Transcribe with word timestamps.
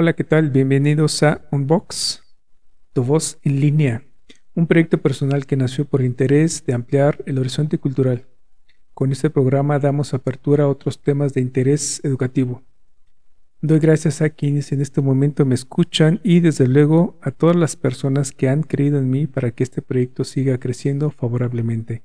Hola, 0.00 0.12
¿qué 0.12 0.22
tal? 0.22 0.50
Bienvenidos 0.50 1.24
a 1.24 1.48
Unbox, 1.50 2.22
tu 2.92 3.02
voz 3.02 3.40
en 3.42 3.60
línea, 3.60 4.04
un 4.54 4.68
proyecto 4.68 4.98
personal 5.02 5.44
que 5.44 5.56
nació 5.56 5.86
por 5.86 6.04
interés 6.04 6.64
de 6.64 6.72
ampliar 6.72 7.24
el 7.26 7.36
horizonte 7.36 7.78
cultural. 7.78 8.24
Con 8.94 9.10
este 9.10 9.28
programa 9.28 9.80
damos 9.80 10.14
apertura 10.14 10.62
a 10.62 10.68
otros 10.68 11.02
temas 11.02 11.34
de 11.34 11.40
interés 11.40 12.00
educativo. 12.04 12.62
Doy 13.60 13.80
gracias 13.80 14.22
a 14.22 14.30
quienes 14.30 14.70
en 14.70 14.82
este 14.82 15.00
momento 15.00 15.44
me 15.44 15.56
escuchan 15.56 16.20
y 16.22 16.38
desde 16.38 16.68
luego 16.68 17.18
a 17.20 17.32
todas 17.32 17.56
las 17.56 17.74
personas 17.74 18.30
que 18.30 18.48
han 18.48 18.62
creído 18.62 19.00
en 19.00 19.10
mí 19.10 19.26
para 19.26 19.50
que 19.50 19.64
este 19.64 19.82
proyecto 19.82 20.22
siga 20.22 20.58
creciendo 20.58 21.10
favorablemente. 21.10 22.04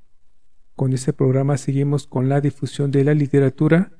Con 0.74 0.94
este 0.94 1.12
programa 1.12 1.56
seguimos 1.58 2.08
con 2.08 2.28
la 2.28 2.40
difusión 2.40 2.90
de 2.90 3.04
la 3.04 3.14
literatura 3.14 3.92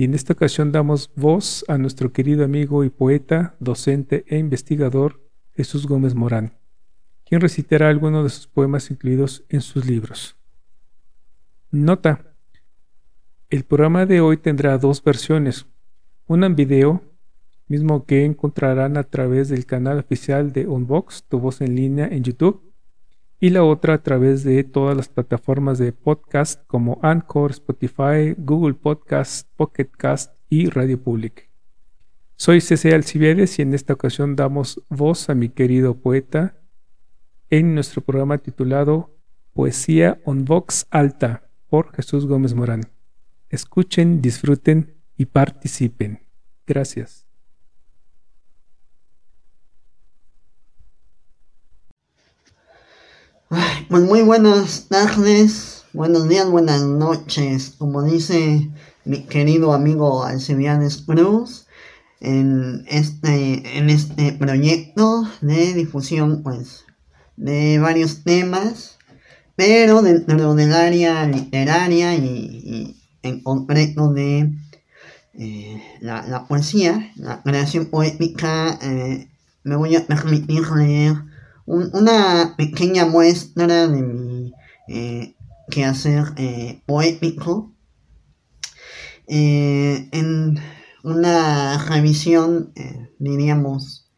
y 0.00 0.04
en 0.04 0.14
esta 0.14 0.32
ocasión 0.32 0.72
damos 0.72 1.10
voz 1.14 1.62
a 1.68 1.76
nuestro 1.76 2.10
querido 2.10 2.42
amigo 2.42 2.84
y 2.84 2.88
poeta, 2.88 3.54
docente 3.60 4.24
e 4.28 4.38
investigador 4.38 5.20
Jesús 5.52 5.86
Gómez 5.86 6.14
Morán, 6.14 6.56
quien 7.26 7.42
recitará 7.42 7.90
algunos 7.90 8.24
de 8.24 8.30
sus 8.30 8.46
poemas 8.46 8.90
incluidos 8.90 9.44
en 9.50 9.60
sus 9.60 9.84
libros. 9.84 10.38
Nota. 11.70 12.34
El 13.50 13.64
programa 13.64 14.06
de 14.06 14.22
hoy 14.22 14.38
tendrá 14.38 14.78
dos 14.78 15.04
versiones, 15.04 15.66
una 16.26 16.46
en 16.46 16.56
video, 16.56 17.02
mismo 17.68 18.06
que 18.06 18.24
encontrarán 18.24 18.96
a 18.96 19.02
través 19.02 19.50
del 19.50 19.66
canal 19.66 19.98
oficial 19.98 20.50
de 20.54 20.66
Unbox, 20.66 21.24
tu 21.24 21.40
voz 21.40 21.60
en 21.60 21.76
línea 21.76 22.08
en 22.10 22.24
YouTube, 22.24 22.69
y 23.40 23.48
la 23.50 23.64
otra 23.64 23.94
a 23.94 24.02
través 24.02 24.44
de 24.44 24.62
todas 24.64 24.94
las 24.94 25.08
plataformas 25.08 25.78
de 25.78 25.92
podcast 25.92 26.62
como 26.66 27.00
Anchor, 27.02 27.52
Spotify, 27.52 28.34
Google 28.36 28.74
Podcast, 28.74 29.48
Pocket 29.56 29.88
Cast 29.96 30.36
y 30.50 30.68
Radio 30.68 31.02
Public. 31.02 31.48
Soy 32.36 32.60
C.C. 32.60 32.94
Alcibiades 32.94 33.58
y 33.58 33.62
en 33.62 33.72
esta 33.72 33.94
ocasión 33.94 34.36
damos 34.36 34.82
voz 34.90 35.30
a 35.30 35.34
mi 35.34 35.48
querido 35.48 35.94
poeta 35.94 36.60
en 37.48 37.74
nuestro 37.74 38.02
programa 38.02 38.38
titulado 38.38 39.16
Poesía 39.54 40.20
on 40.24 40.44
Vox 40.44 40.86
Alta 40.90 41.48
por 41.68 41.94
Jesús 41.94 42.26
Gómez 42.26 42.54
Morán. 42.54 42.82
Escuchen, 43.48 44.20
disfruten 44.20 44.94
y 45.16 45.26
participen. 45.26 46.20
Gracias. 46.66 47.29
Pues 53.50 54.04
muy 54.04 54.22
buenas 54.22 54.86
tardes, 54.88 55.84
buenos 55.92 56.28
días, 56.28 56.48
buenas 56.48 56.82
noches. 56.82 57.74
Como 57.76 58.04
dice 58.04 58.70
mi 59.04 59.24
querido 59.24 59.72
amigo 59.72 60.22
Alcibiades 60.22 60.98
Cruz, 60.98 61.66
en 62.20 62.84
este, 62.86 63.76
en 63.76 63.90
este 63.90 64.30
proyecto 64.34 65.28
de 65.40 65.74
difusión, 65.74 66.44
pues, 66.44 66.84
de 67.36 67.80
varios 67.80 68.22
temas, 68.22 68.98
pero 69.56 70.00
dentro 70.00 70.54
del 70.54 70.72
área 70.72 71.26
literaria 71.26 72.14
y, 72.14 73.02
en 73.24 73.42
concreto 73.42 74.12
de 74.12 74.52
eh, 75.34 75.82
la, 76.00 76.46
poesía, 76.46 77.10
la 77.16 77.42
creación 77.42 77.86
poética, 77.86 78.78
eh, 78.80 79.28
me 79.64 79.74
voy 79.74 79.96
a 79.96 80.06
permitir 80.06 80.62
una 81.70 82.54
pequeña 82.56 83.06
muestra 83.06 83.86
de 83.86 84.02
mi 84.02 84.52
eh, 84.88 85.36
quehacer 85.70 86.24
eh, 86.36 86.82
poético 86.84 87.72
eh, 89.28 90.08
en 90.10 90.58
una 91.04 91.78
revisión, 91.86 92.72
diríamos, 93.18 94.10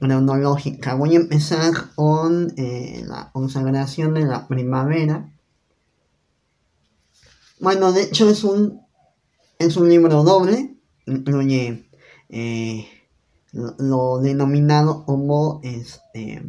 cronológica. 0.00 0.94
Voy 0.94 1.14
a 1.14 1.20
empezar 1.20 1.72
con 1.94 2.52
la 2.56 3.30
consagración 3.32 4.14
de 4.14 4.24
la 4.24 4.48
primavera. 4.48 5.30
Bueno, 7.60 7.92
de 7.92 8.04
hecho 8.04 8.30
es 8.30 8.42
un, 8.42 8.80
es 9.58 9.76
un 9.76 9.88
libro 9.88 10.24
doble, 10.24 10.74
incluye 11.04 11.88
lo 13.78 14.18
denominado 14.18 15.04
como 15.04 15.60
este, 15.62 16.42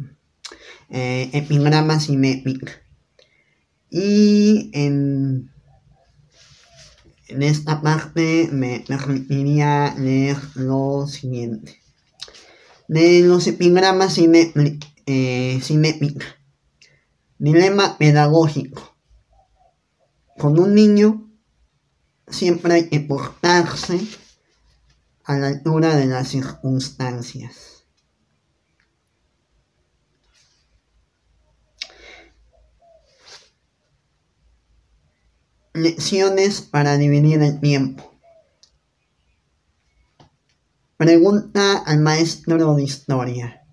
eh, 0.90 1.30
epigrama 1.32 2.00
simétrico. 2.00 2.66
Y 3.90 4.70
en, 4.74 5.50
esta 7.28 7.80
parte 7.80 8.48
me 8.52 8.84
permitiría 8.86 9.94
leer 9.96 10.36
lo 10.54 11.06
siguiente. 11.06 11.80
De 12.88 13.20
los 13.20 13.46
epigramas 13.46 14.18
eh, 14.18 15.60
simétricos. 15.62 16.26
Dilema 17.38 17.96
pedagógico. 17.98 18.96
Con 20.38 20.58
un 20.58 20.74
niño 20.74 21.30
siempre 22.28 22.74
hay 22.74 22.88
que 22.88 23.00
portarse 23.00 24.00
a 25.28 25.36
la 25.36 25.48
altura 25.48 25.94
de 25.94 26.06
las 26.06 26.28
circunstancias. 26.28 27.84
Lecciones 35.74 36.62
para 36.62 36.96
dividir 36.96 37.42
el 37.42 37.60
tiempo. 37.60 38.18
Pregunta 40.96 41.76
al 41.76 42.00
maestro 42.00 42.74
de 42.74 42.82
historia. 42.82 43.66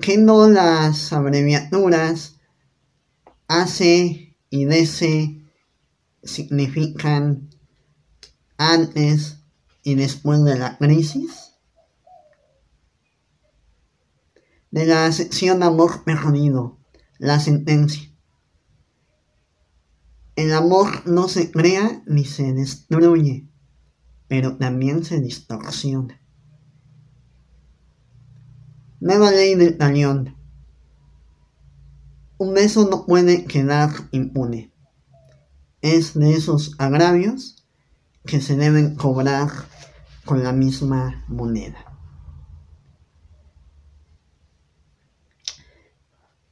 ¿Qué 0.00 0.16
no 0.18 0.48
las 0.48 1.12
abreviaturas 1.12 2.36
hace 3.48 4.36
y 4.50 4.64
DC 4.66 5.42
significan 6.22 7.50
antes 8.56 9.38
y 9.86 9.94
después 9.94 10.42
de 10.42 10.58
la 10.58 10.76
crisis? 10.78 11.52
De 14.72 14.84
la 14.84 15.12
sección 15.12 15.62
Amor 15.62 16.02
Perdido, 16.02 16.80
la 17.18 17.38
sentencia. 17.38 18.12
El 20.34 20.52
amor 20.52 21.06
no 21.06 21.28
se 21.28 21.52
crea 21.52 22.02
ni 22.04 22.24
se 22.24 22.52
destruye, 22.52 23.48
pero 24.26 24.56
también 24.56 25.04
se 25.04 25.20
distorsiona. 25.20 26.20
Nueva 28.98 29.30
ley 29.30 29.54
del 29.54 29.78
talión. 29.78 30.36
Un 32.38 32.54
beso 32.54 32.88
no 32.90 33.06
puede 33.06 33.44
quedar 33.44 33.92
impune. 34.10 34.72
Es 35.80 36.14
de 36.14 36.32
esos 36.32 36.74
agravios 36.78 37.55
que 38.26 38.40
se 38.40 38.56
deben 38.56 38.96
cobrar 38.96 39.48
con 40.24 40.42
la 40.42 40.52
misma 40.52 41.24
moneda. 41.28 41.84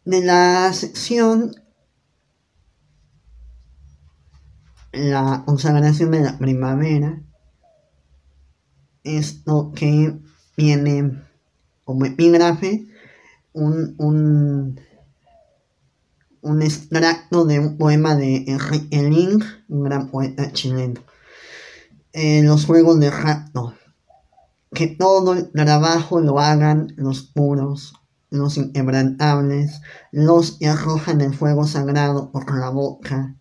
De 0.04 0.22
la 0.22 0.72
sección 0.72 1.54
La 4.92 5.42
consagración 5.44 6.12
de 6.12 6.20
la 6.20 6.38
primavera, 6.38 7.20
esto 9.02 9.72
que 9.74 10.16
viene 10.56 11.20
como 11.84 12.04
epígrafe 12.04 12.86
un, 13.52 13.96
un, 13.98 14.80
un 16.42 16.62
extracto 16.62 17.44
de 17.44 17.58
un 17.58 17.76
poema 17.76 18.14
de 18.14 18.44
Enrique 18.46 19.02
Ling, 19.02 19.42
un 19.68 19.82
gran 19.82 20.12
poeta 20.12 20.52
chileno 20.52 21.00
los 22.14 22.64
juegos 22.64 23.00
de 23.00 23.10
rato. 23.10 23.74
Que 24.72 24.86
todo 24.86 25.34
el 25.34 25.50
trabajo 25.50 26.20
lo 26.20 26.38
hagan 26.40 26.92
los 26.96 27.22
puros, 27.22 27.94
los 28.30 28.56
inquebrantables, 28.56 29.80
los 30.12 30.52
que 30.52 30.68
arrojan 30.68 31.20
el 31.20 31.34
fuego 31.34 31.66
sagrado 31.66 32.30
por 32.30 32.56
la 32.58 32.70
boca, 32.70 33.36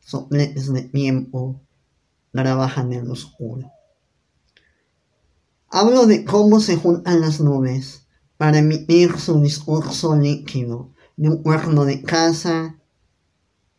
sopletes 0.00 0.72
de 0.72 0.82
tiempo, 0.82 1.60
trabajan 2.32 2.92
en 2.92 3.06
lo 3.06 3.12
oscuro. 3.12 3.70
Hablo 5.68 6.06
de 6.06 6.24
cómo 6.24 6.60
se 6.60 6.76
juntan 6.76 7.20
las 7.20 7.40
nubes 7.40 8.06
para 8.36 8.58
emitir 8.58 9.18
su 9.18 9.40
discurso 9.40 10.16
líquido 10.16 10.90
de 11.16 11.28
un 11.28 11.42
cuerno 11.42 11.84
de 11.84 12.02
casa 12.02 12.76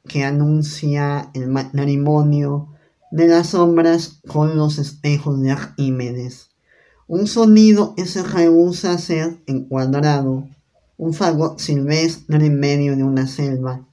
que 0.07 0.23
anuncia 0.23 1.31
el 1.33 1.47
matrimonio 1.47 2.70
de 3.11 3.27
las 3.27 3.47
sombras 3.49 4.21
con 4.27 4.57
los 4.57 4.79
espejos 4.79 5.41
de 5.41 5.51
Arquímedes. 5.51 6.49
Un 7.07 7.27
sonido 7.27 7.93
que 7.95 8.05
se 8.05 8.23
rehúsa 8.23 8.97
ser 8.97 9.41
encuadrado, 9.45 10.47
un 10.97 11.13
fagot 11.13 11.59
silvestre 11.59 12.45
en 12.45 12.59
medio 12.59 12.95
de 12.95 13.03
una 13.03 13.27
selva 13.27 13.85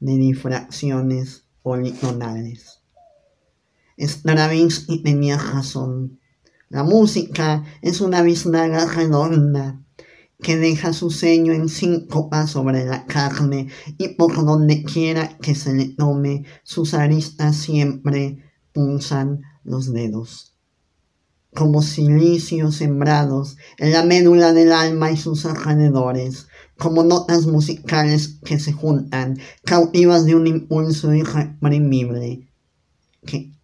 de 0.00 0.16
difracciones 0.16 1.44
politonales. 1.62 2.80
Stravinsky 3.98 5.02
tenía 5.02 5.38
razón. 5.38 6.20
La 6.68 6.82
música 6.82 7.64
es 7.80 8.02
una 8.02 8.20
biznaga 8.20 8.84
redonda 8.86 9.80
que 10.42 10.56
deja 10.56 10.92
su 10.92 11.10
sello 11.10 11.52
en 11.52 11.68
síncopa 11.68 12.46
sobre 12.46 12.84
la 12.84 13.06
carne 13.06 13.68
y 13.98 14.08
por 14.08 14.34
donde 14.44 14.82
quiera 14.84 15.36
que 15.38 15.54
se 15.54 15.72
le 15.72 15.86
tome, 15.86 16.44
sus 16.62 16.94
aristas 16.94 17.56
siempre 17.56 18.44
punzan 18.72 19.42
los 19.64 19.92
dedos. 19.92 20.54
Como 21.54 21.80
silicios 21.80 22.76
sembrados 22.76 23.56
en 23.78 23.92
la 23.92 24.04
médula 24.04 24.52
del 24.52 24.72
alma 24.72 25.10
y 25.10 25.16
sus 25.16 25.46
alrededores, 25.46 26.48
como 26.76 27.02
notas 27.02 27.46
musicales 27.46 28.38
que 28.44 28.60
se 28.60 28.72
juntan, 28.72 29.38
cautivas 29.64 30.26
de 30.26 30.34
un 30.34 30.46
impulso 30.46 31.14
irreprimible, 31.14 32.52
que 33.24 33.54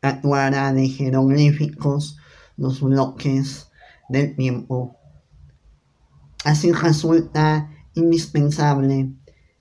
actuará 0.00 0.72
de 0.72 0.88
jeroglíficos 0.88 2.16
los 2.56 2.80
bloques 2.80 3.68
del 4.08 4.34
tiempo 4.34 4.96
Así 6.46 6.70
resulta 6.70 7.72
indispensable 7.94 9.10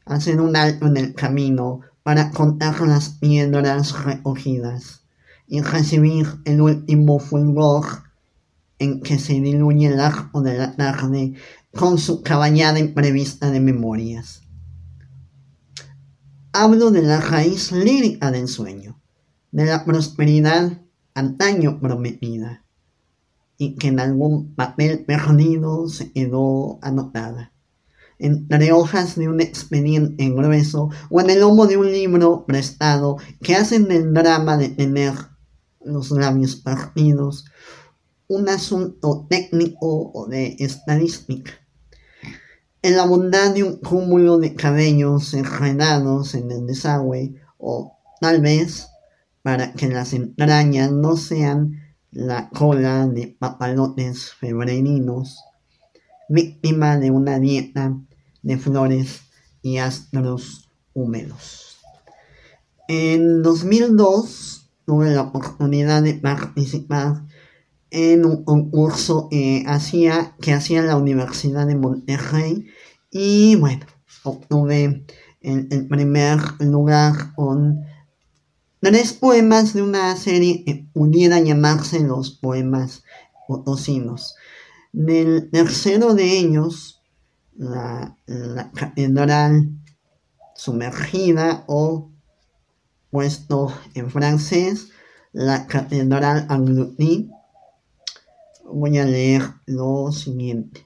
hacer 0.06 0.40
un 0.40 0.56
alto 0.56 0.86
en 0.86 0.98
el 0.98 1.16
camino 1.16 1.80
para 2.04 2.30
contar 2.30 2.80
las 2.82 3.10
piedras 3.10 4.04
recogidas 4.04 5.02
y 5.48 5.62
recibir 5.62 6.28
el 6.46 6.62
último 6.62 7.18
fulgor 7.18 8.04
en 8.78 9.02
que 9.02 9.18
se 9.18 9.42
diluye 9.42 9.88
el 9.88 10.00
arco 10.00 10.44
de 10.44 10.60
la 10.60 10.76
tarde 10.76 11.34
con 11.76 11.98
su 11.98 12.22
caballada 12.22 12.78
imprevista 12.78 13.50
de 13.50 13.62
memorias. 13.62 14.44
Hablo 16.54 16.92
de 16.92 17.02
la 17.02 17.20
raíz 17.20 17.72
lírica 17.72 18.30
del 18.30 18.48
sueño, 18.48 19.02
de 19.52 19.66
la 19.66 19.86
prosperidad 19.86 20.84
antaño 21.16 21.80
prometida 21.80 22.65
y 23.58 23.76
que 23.76 23.88
en 23.88 24.00
algún 24.00 24.54
papel 24.56 25.06
perdido 25.06 25.88
se 25.88 26.12
quedó 26.12 26.80
anotada. 26.82 27.54
Entre 28.18 28.72
hojas 28.72 29.16
de 29.16 29.28
un 29.28 29.42
expediente 29.42 30.30
grueso 30.30 30.90
o 31.10 31.20
en 31.20 31.30
el 31.30 31.42
lomo 31.42 31.68
de 31.68 31.78
un 31.78 31.92
libro 31.92 32.46
prestado 32.46 33.18
que 33.42 33.56
hacen 33.56 33.88
del 33.88 34.14
drama 34.14 34.58
de 34.58 34.70
tener 34.70 35.14
los 35.84 36.12
labios 36.12 36.56
partidos 36.56 37.46
un 38.28 38.50
asunto 38.50 39.28
técnico 39.30 40.12
o 40.14 40.28
de 40.28 40.56
estadística. 40.60 41.52
En 42.82 42.98
la 42.98 43.06
bondad 43.06 43.54
de 43.54 43.64
un 43.64 43.78
cúmulo 43.78 44.38
de 44.38 44.56
cabellos 44.56 45.34
enredados 45.34 46.36
en 46.36 46.52
el 46.52 46.66
desagüe 46.66 47.36
o 47.58 47.98
tal 48.22 48.42
vez 48.42 48.88
para 49.42 49.74
que 49.74 49.88
las 49.88 50.14
entrañas 50.14 50.92
no 50.92 51.18
sean 51.18 51.85
la 52.12 52.50
cola 52.50 53.08
de 53.08 53.28
papalotes 53.28 54.34
febrerinos, 54.34 55.44
víctima 56.30 56.98
de 56.98 57.12
una 57.12 57.40
dieta 57.40 57.98
de 58.42 58.58
flores 58.58 59.22
y 59.62 59.78
astros 59.78 60.70
húmedos. 60.94 61.78
En 62.88 63.42
2002 63.42 64.70
tuve 64.86 65.12
la 65.12 65.24
oportunidad 65.24 66.04
de 66.04 66.14
participar 66.14 67.24
en 67.90 68.26
un 68.26 68.44
concurso 68.44 69.28
que 69.30 69.64
hacía, 69.68 70.36
que 70.42 70.54
hacía 70.54 70.82
la 70.82 70.98
Universidad 70.98 71.66
de 71.68 71.76
Monterrey 71.76 72.68
y 73.12 73.56
bueno, 73.56 73.86
obtuve 74.24 75.06
el 75.42 75.88
primer 75.88 76.40
lugar 76.60 77.34
con 77.36 77.86
Tres 78.86 79.14
poemas 79.14 79.74
de 79.74 79.82
una 79.82 80.16
serie 80.16 80.64
que 80.64 80.88
pudiera 80.94 81.40
llamarse 81.40 82.02
los 82.02 82.30
poemas 82.30 83.04
potosinos. 83.48 84.36
Del 84.94 85.50
tercero 85.50 86.14
de 86.14 86.38
ellos, 86.38 87.02
la, 87.56 88.16
catedral 88.76 89.72
sumergida 90.54 91.64
o 91.66 92.12
puesto 93.10 93.74
en 93.96 94.12
francés, 94.12 94.90
la 95.34 95.66
catedral 95.66 96.46
engloutie, 96.52 97.32
voy 98.66 99.00
a 99.00 99.06
leer 99.06 99.42
lo 99.66 100.12
siguiente. 100.12 100.86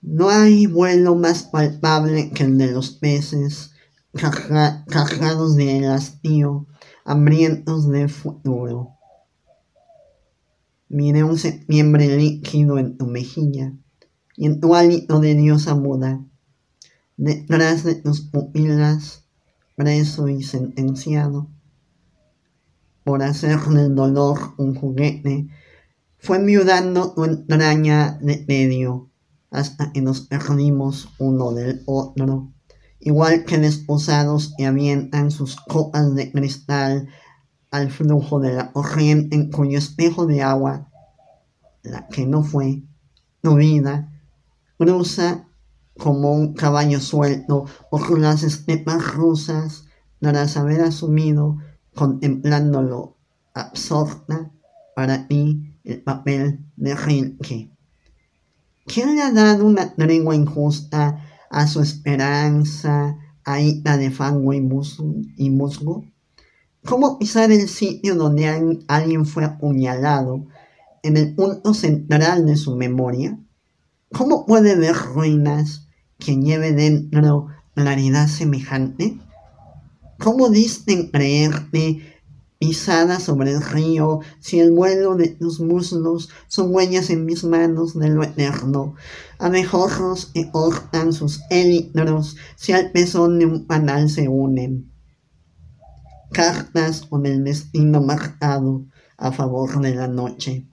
No 0.00 0.30
hay 0.30 0.64
vuelo 0.64 1.16
más 1.16 1.42
palpable 1.42 2.30
que 2.30 2.44
el 2.44 2.56
de 2.56 2.68
los 2.68 2.90
peces 2.90 3.72
cargados 4.14 5.56
de 5.56 5.86
hastío, 5.86 6.66
hambrientos 7.04 7.88
de 7.90 8.08
futuro. 8.08 8.90
Miré 10.88 11.24
un 11.24 11.38
septiembre 11.38 12.16
líquido 12.16 12.78
en 12.78 12.96
tu 12.96 13.06
mejilla 13.06 13.72
y 14.36 14.46
en 14.46 14.60
tu 14.60 14.74
hálito 14.74 15.18
de 15.18 15.34
diosa 15.34 15.74
muda, 15.74 16.24
detrás 17.16 17.82
de 17.84 17.96
tus 17.96 18.20
pupilas, 18.20 19.24
preso 19.74 20.28
y 20.28 20.42
sentenciado, 20.42 21.48
por 23.02 23.22
hacer 23.22 23.60
del 23.60 23.94
dolor 23.94 24.54
un 24.56 24.74
juguete, 24.74 25.48
fue 26.18 26.38
miudando 26.38 27.12
tu 27.12 27.24
entraña 27.24 28.18
de 28.22 28.44
medio 28.46 29.10
hasta 29.50 29.92
que 29.92 30.00
nos 30.00 30.22
perdimos 30.22 31.08
uno 31.18 31.52
del 31.52 31.82
otro 31.86 32.54
igual 33.04 33.44
que 33.44 33.58
desposados 33.58 34.54
que 34.56 34.64
avientan 34.64 35.30
sus 35.30 35.56
copas 35.56 36.14
de 36.14 36.32
cristal 36.32 37.08
al 37.70 37.90
flujo 37.90 38.40
de 38.40 38.54
la 38.54 38.72
corriente 38.72 39.36
en 39.36 39.50
cuyo 39.50 39.76
espejo 39.78 40.26
de 40.26 40.42
agua, 40.42 40.88
la 41.82 42.08
que 42.08 42.26
no 42.26 42.42
fue, 42.42 42.82
no 43.42 43.56
vida, 43.56 44.10
cruza 44.78 45.46
como 45.98 46.32
un 46.32 46.54
caballo 46.54 46.98
suelto 46.98 47.66
por 47.90 48.18
las 48.18 48.42
estepas 48.42 49.14
rusas 49.14 49.84
tras 50.20 50.56
haber 50.56 50.80
asumido, 50.80 51.58
contemplándolo 51.94 53.18
absorta, 53.52 54.50
para 54.96 55.28
ti 55.28 55.78
el 55.84 56.00
papel 56.00 56.64
de 56.76 56.94
Rilke. 56.94 57.70
¿Quién 58.86 59.14
le 59.14 59.22
ha 59.22 59.30
dado 59.30 59.66
una 59.66 59.94
tregua 59.94 60.34
injusta 60.34 61.20
a 61.54 61.68
su 61.68 61.80
esperanza, 61.80 63.16
ahita 63.44 63.96
de 63.96 64.10
fango 64.10 64.52
y 64.52 64.60
musgo? 64.60 66.04
¿Cómo 66.84 67.18
pisar 67.18 67.52
el 67.52 67.68
sitio 67.68 68.16
donde 68.16 68.82
alguien 68.88 69.24
fue 69.24 69.44
apuñalado 69.44 70.46
en 71.02 71.16
el 71.16 71.34
punto 71.34 71.72
central 71.72 72.44
de 72.44 72.56
su 72.56 72.76
memoria? 72.76 73.38
¿Cómo 74.12 74.46
puede 74.46 74.74
ver 74.74 74.96
ruinas 74.96 75.86
que 76.18 76.36
lleve 76.36 76.72
dentro 76.72 77.46
claridad 77.74 78.26
semejante? 78.26 79.16
¿Cómo 80.18 80.48
diste 80.48 81.10
creerte 81.10 82.13
pisada 82.64 83.20
sobre 83.20 83.50
el 83.50 83.60
río, 83.60 84.20
si 84.40 84.58
el 84.58 84.72
vuelo 84.72 85.16
de 85.16 85.28
tus 85.28 85.60
muslos 85.60 86.30
son 86.48 86.74
huellas 86.74 87.10
en 87.10 87.26
mis 87.26 87.44
manos 87.44 87.92
de 87.92 88.08
lo 88.08 88.22
eterno, 88.22 88.94
abejorros 89.38 90.26
que 90.32 90.50
cortan 90.50 91.12
sus 91.12 91.42
élitros, 91.50 92.36
si 92.56 92.72
al 92.72 92.90
pezón 92.90 93.38
de 93.38 93.44
un 93.44 93.66
panal 93.66 94.08
se 94.08 94.28
unen. 94.28 94.90
Cartas 96.32 97.02
con 97.02 97.26
el 97.26 97.44
destino 97.44 98.00
marcado 98.00 98.86
a 99.18 99.30
favor 99.30 99.82
de 99.82 99.94
la 99.94 100.08
noche. 100.08 100.66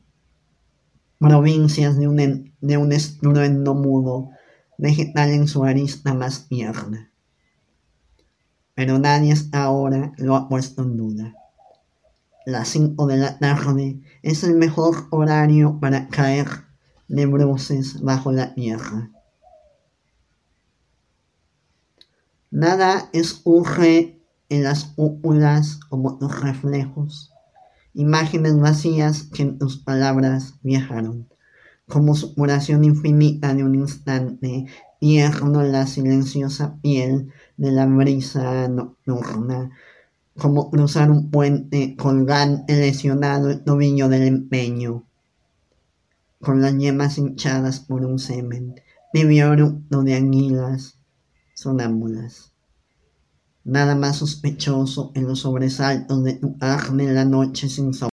Provincias 1.19 1.97
de 1.97 2.07
un, 2.07 2.55
de 2.61 2.77
un 2.77 2.93
estruendo 2.93 3.75
mudo, 3.75 4.29
vegetal 4.77 5.31
en 5.31 5.49
su 5.49 5.65
arista 5.65 6.13
más 6.13 6.47
tierna. 6.47 7.11
Pero 8.75 8.97
nadie 8.97 9.33
hasta 9.33 9.63
ahora 9.63 10.13
lo 10.17 10.37
ha 10.37 10.47
puesto 10.47 10.83
en 10.83 10.95
duda 10.95 11.35
las 12.45 12.69
5 12.69 13.07
de 13.07 13.17
la 13.17 13.37
tarde. 13.39 13.99
Es 14.23 14.43
el 14.43 14.55
mejor 14.55 15.07
horario 15.09 15.79
para 15.79 16.07
caer 16.07 16.47
de 17.07 17.25
bruces 17.25 18.01
bajo 18.01 18.31
la 18.31 18.53
tierra. 18.53 19.11
Nada 22.49 23.09
escurre 23.13 24.19
en 24.49 24.63
las 24.63 24.83
cúpulas 24.83 25.77
como 25.89 26.17
los 26.19 26.41
reflejos, 26.41 27.31
imágenes 27.93 28.59
vacías 28.59 29.23
que 29.23 29.43
en 29.43 29.57
tus 29.57 29.77
palabras 29.77 30.55
viajaron, 30.61 31.29
como 31.87 32.13
su 32.15 32.33
oración 32.35 32.83
infinita 32.83 33.53
de 33.53 33.63
un 33.63 33.75
instante 33.75 34.65
tierno 34.99 35.63
la 35.63 35.87
silenciosa 35.87 36.77
piel 36.81 37.31
de 37.55 37.71
la 37.71 37.85
brisa 37.85 38.67
nocturna, 38.67 39.71
como 40.37 40.69
cruzar 40.69 41.11
un 41.11 41.29
puente 41.29 41.95
colgante 41.95 42.75
lesionado 42.75 43.49
el 43.49 43.63
tobillo 43.63 44.09
del 44.09 44.23
empeño, 44.23 45.03
con 46.39 46.61
las 46.61 46.77
yemas 46.77 47.17
hinchadas 47.17 47.79
por 47.79 48.05
un 48.05 48.19
semen, 48.19 48.75
de 49.13 49.45
oro 49.45 49.81
de 49.89 50.15
anguilas 50.15 50.97
sonámbulas. 51.53 52.51
Nada 53.63 53.95
más 53.95 54.17
sospechoso 54.17 55.11
en 55.13 55.27
los 55.27 55.39
sobresaltos 55.41 56.23
de 56.23 56.33
tu 56.33 56.57
carne 56.57 57.13
la 57.13 57.25
noche 57.25 57.69
sin 57.69 57.93
sol. 57.93 58.10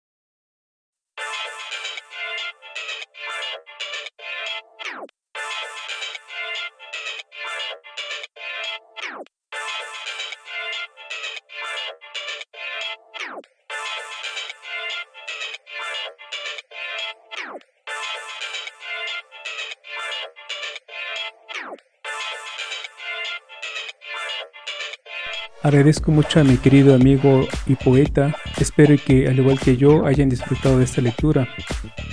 Agradezco 25.63 26.11
mucho 26.11 26.41
a 26.41 26.43
mi 26.43 26.57
querido 26.57 26.93
amigo 26.93 27.47
y 27.67 27.75
poeta. 27.75 28.35
Espero 28.57 28.95
que, 28.97 29.29
al 29.29 29.39
igual 29.39 29.57
que 29.57 29.77
yo, 29.77 30.05
hayan 30.05 30.27
disfrutado 30.27 30.77
de 30.77 30.83
esta 30.83 30.99
lectura. 30.99 31.47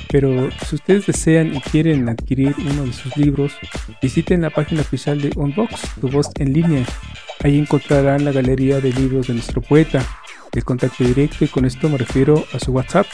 Pero 0.09 0.51
si 0.65 0.77
ustedes 0.77 1.07
desean 1.07 1.57
y 1.57 1.61
quieren 1.61 2.09
adquirir 2.09 2.55
uno 2.59 2.85
de 2.85 2.93
sus 2.93 3.17
libros, 3.17 3.53
visiten 4.01 4.43
la 4.43 4.51
página 4.51 4.83
oficial 4.83 5.21
de 5.21 5.33
Unbox, 5.35 5.97
tu 6.01 6.09
voz 6.09 6.31
en 6.39 6.53
línea. 6.53 6.85
Ahí 7.43 7.59
encontrarán 7.59 8.25
la 8.25 8.31
galería 8.31 8.81
de 8.81 8.93
libros 8.93 9.27
de 9.27 9.35
nuestro 9.35 9.61
poeta, 9.61 10.05
el 10.53 10.65
contacto 10.65 11.03
directo 11.03 11.45
y 11.45 11.49
con 11.49 11.65
esto 11.65 11.89
me 11.89 11.99
refiero 11.99 12.45
a 12.53 12.61
su 12.61 12.71
WhatsApp, 12.71 13.07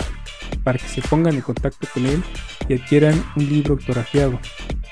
para 0.64 0.78
que 0.78 0.88
se 0.88 1.00
pongan 1.00 1.34
en 1.34 1.40
contacto 1.40 1.86
con 1.94 2.04
él 2.04 2.22
y 2.68 2.74
adquieran 2.74 3.24
un 3.36 3.48
libro 3.48 3.74
autografiado. 3.74 4.38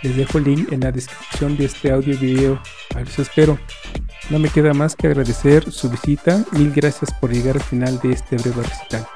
Les 0.02 0.16
dejo 0.16 0.38
el 0.38 0.44
link 0.44 0.72
en 0.72 0.80
la 0.80 0.92
descripción 0.92 1.56
de 1.56 1.66
este 1.66 1.90
audio 1.90 2.14
y 2.14 2.16
video. 2.16 2.62
A 2.94 2.98
ver, 2.98 3.08
espero. 3.18 3.58
No 4.30 4.38
me 4.38 4.48
queda 4.48 4.72
más 4.72 4.96
que 4.96 5.06
agradecer 5.06 5.70
su 5.70 5.90
visita. 5.90 6.42
Mil 6.52 6.72
gracias 6.72 7.12
por 7.20 7.30
llegar 7.32 7.56
al 7.56 7.62
final 7.62 8.00
de 8.02 8.12
este 8.12 8.36
breve 8.36 8.62
recital. 8.62 9.06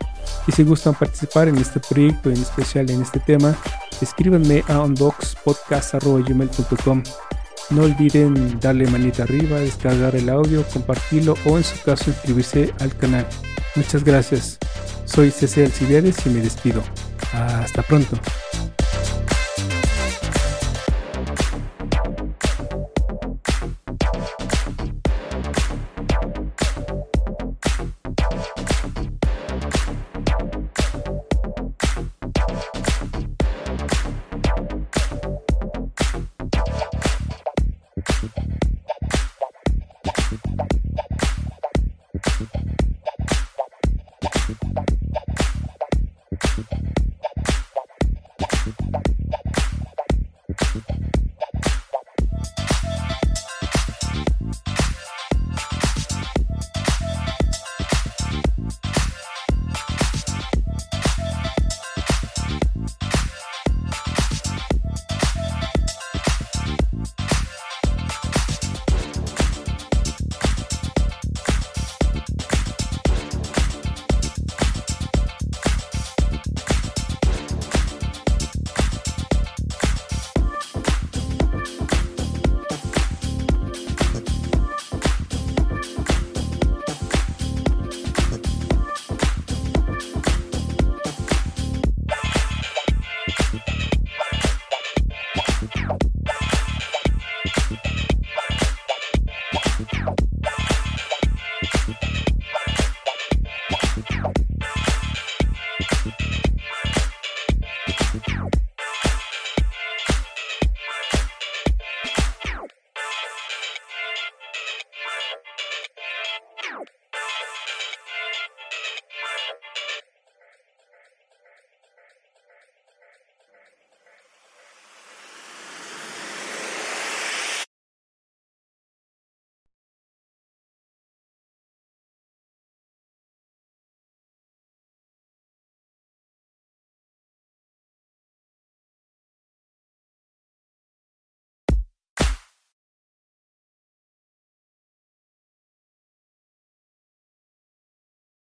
Y 0.46 0.52
si 0.52 0.64
gustan 0.64 0.94
participar 0.94 1.48
en 1.48 1.56
este 1.58 1.80
proyecto, 1.80 2.30
en 2.30 2.36
especial 2.36 2.88
en 2.90 3.02
este 3.02 3.18
tema, 3.20 3.54
escríbanme 4.00 4.64
a 4.68 4.80
unboxpodcast.gmail.com. 4.80 7.02
No 7.70 7.82
olviden 7.82 8.58
darle 8.60 8.86
manita 8.86 9.24
arriba, 9.24 9.60
descargar 9.60 10.16
el 10.16 10.30
audio, 10.30 10.64
compartirlo 10.72 11.34
o 11.44 11.58
en 11.58 11.64
su 11.64 11.78
caso 11.82 12.08
inscribirse 12.10 12.72
al 12.80 12.96
canal. 12.96 13.26
Muchas 13.74 14.04
gracias. 14.04 14.56
Soy 15.04 15.30
CC 15.30 15.66
Alcibiades 15.66 16.24
y 16.26 16.30
me 16.30 16.40
despido. 16.40 16.82
Hasta 17.32 17.82
pronto. 17.82 18.16